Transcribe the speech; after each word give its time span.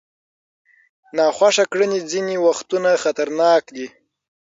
ناخوښه 1.15 1.65
کړنې 1.71 1.99
ځینې 2.11 2.35
وختونه 2.47 2.89
خطرناک 3.03 3.63
دي. 3.75 3.87